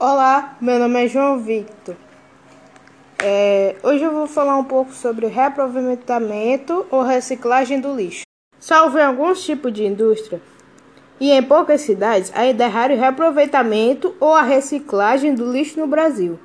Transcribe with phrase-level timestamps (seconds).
[0.00, 1.96] Olá, meu nome é João Victor.
[3.20, 8.22] É, hoje eu vou falar um pouco sobre reaproveitamento ou reciclagem do lixo.
[8.60, 10.40] Salvo em alguns tipos de indústria
[11.18, 15.88] e em poucas cidades, ainda é raro o reaproveitamento ou a reciclagem do lixo no
[15.88, 16.38] Brasil.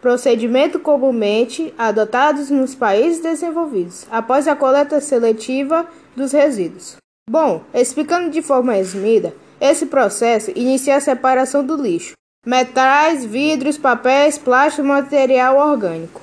[0.00, 5.86] Procedimento comumente adotados nos países desenvolvidos após a coleta seletiva
[6.16, 6.96] dos resíduos.
[7.30, 12.14] Bom, explicando de forma resumida, esse processo inicia a separação do lixo,
[12.46, 16.22] metais, vidros, papéis, plástico, material orgânico.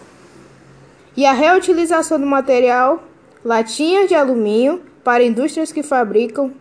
[1.16, 3.04] E a reutilização do material,
[3.46, 6.52] latinhas de alumínio para indústrias que fabricam.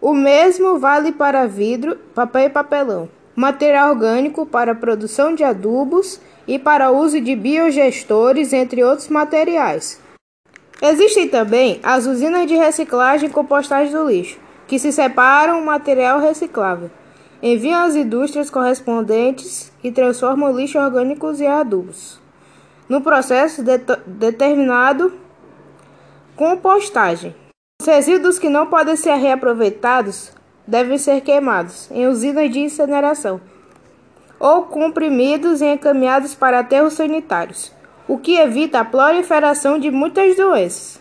[0.00, 3.08] O mesmo vale para vidro, papel e papelão.
[3.34, 10.00] Material orgânico para produção de adubos e para uso de biogestores, entre outros materiais.
[10.80, 16.20] Existem também as usinas de reciclagem e compostagem do lixo, que se separam o material
[16.20, 16.90] reciclável,
[17.42, 22.20] enviam às indústrias correspondentes e transformam lixo orgânicos em adubos.
[22.88, 25.12] No processo de determinado
[26.36, 27.34] compostagem,
[27.80, 30.32] os resíduos que não podem ser reaproveitados
[30.66, 33.40] devem ser queimados em usinas de incineração
[34.40, 37.72] ou comprimidos e encaminhados para aterros sanitários
[38.08, 40.98] o que evita a proliferação de muitas doenças.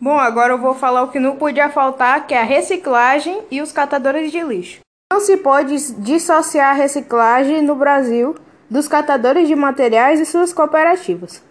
[0.00, 3.62] Bom, agora eu vou falar o que não podia faltar, que é a reciclagem e
[3.62, 4.80] os catadores de lixo.
[5.12, 8.34] Não se pode dissociar a reciclagem no Brasil
[8.70, 11.42] dos catadores de materiais e suas cooperativas.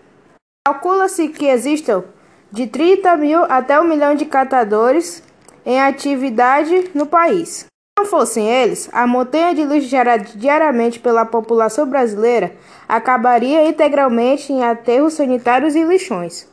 [0.68, 2.04] Calcula-se que existam
[2.52, 5.22] de 30 mil até 1 milhão de catadores
[5.64, 7.68] em atividade no país
[8.00, 12.56] não fossem eles, a montanha de lixo gerada diariamente pela população brasileira
[12.90, 16.48] acabaria integralmente em aterros sanitários e lixões.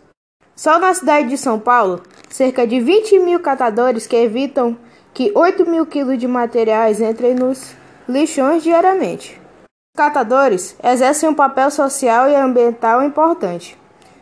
[0.55, 4.77] Só na cidade de São Paulo, cerca de 20 mil catadores que evitam
[5.19, 7.75] que 8 mil quilos de materiais entrem nos
[8.09, 9.35] lixões diariamente.
[9.67, 13.77] Os catadores exercem um papel social e ambiental importante.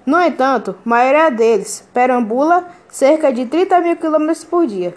[0.06, 4.94] No entanto, a maioria deles perambula cerca de 30 mil quilômetros por dia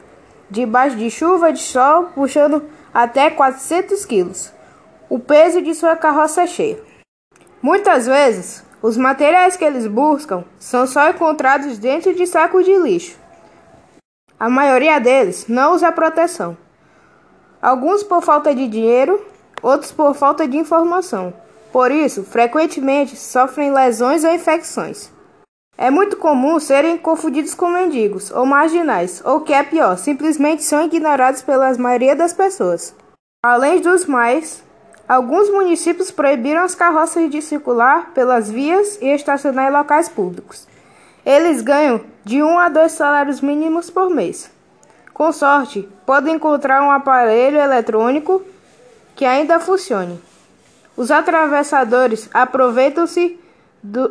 [0.49, 4.53] debaixo de chuva de sol, puxando até 400 quilos,
[5.09, 6.79] o peso de sua carroça cheia.
[7.61, 13.19] Muitas vezes, os materiais que eles buscam são só encontrados dentro de sacos de lixo.
[14.39, 16.57] A maioria deles não usa proteção.
[17.61, 19.19] Alguns por falta de dinheiro,
[19.61, 21.33] outros por falta de informação.
[21.73, 25.11] Por isso, frequentemente sofrem lesões ou infecções.
[25.77, 30.85] É muito comum serem confundidos com mendigos ou marginais, ou que é pior, simplesmente são
[30.85, 32.95] ignorados pela maioria das pessoas.
[33.43, 34.63] Além dos mais,
[35.05, 40.65] alguns municípios proibiram as carroças de circular pelas vias e estacionar em locais públicos.
[41.29, 44.49] Eles ganham de um a dois salários mínimos por mês.
[45.13, 48.41] Com sorte, podem encontrar um aparelho eletrônico
[49.15, 50.19] que ainda funcione.
[50.97, 53.39] Os atravessadores aproveitam-se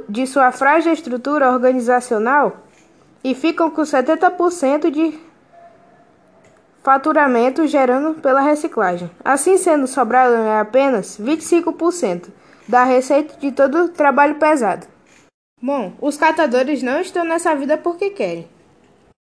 [0.08, 2.58] de sua frágil estrutura organizacional
[3.24, 5.18] e ficam com 70% de
[6.84, 9.10] faturamento gerando pela reciclagem.
[9.24, 12.28] Assim sendo, sobrado é apenas 25%
[12.68, 14.86] da receita de todo o trabalho pesado.
[15.60, 18.48] Bom, os catadores não estão nessa vida porque querem.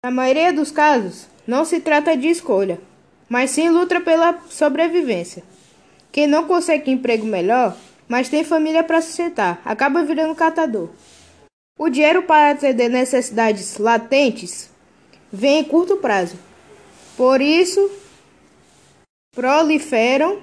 [0.04, 2.80] Na maioria dos casos, não se trata de escolha,
[3.28, 5.44] mas sim luta pela sobrevivência.
[6.12, 7.76] Quem não consegue emprego melhor
[8.12, 10.90] mas tem família para sustentar, acaba virando catador.
[11.80, 14.70] O dinheiro para atender necessidades latentes
[15.32, 16.36] vem em curto prazo.
[17.16, 17.90] Por isso,
[19.34, 20.42] proliferam-se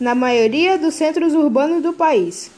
[0.00, 2.50] na maioria dos centros urbanos do país.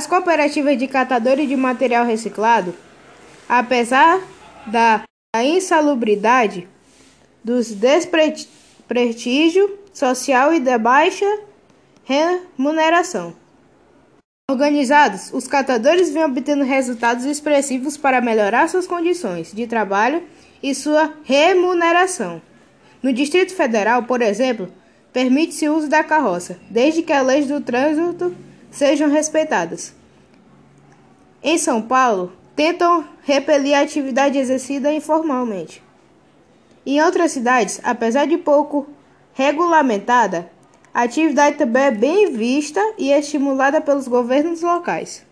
[0.00, 2.74] As cooperativas de catadores de material reciclado,
[3.46, 4.18] apesar
[4.66, 5.02] da
[5.44, 6.66] insalubridade,
[7.44, 11.26] dos desprestígio social e da baixa
[12.02, 13.34] remuneração,
[14.50, 20.22] Organizados, os catadores vêm obtendo resultados expressivos para melhorar suas condições de trabalho
[20.62, 22.40] e sua remuneração.
[23.02, 24.72] No Distrito Federal, por exemplo,
[25.12, 28.34] permite-se o uso da carroça, desde que as leis do trânsito
[28.70, 29.94] sejam respeitadas.
[31.42, 35.82] Em São Paulo, tentam repelir a atividade exercida informalmente.
[36.84, 38.86] Em outras cidades, apesar de pouco
[39.32, 40.50] regulamentada,
[40.92, 45.24] a atividade também é bem vista e estimulada pelos governos locais.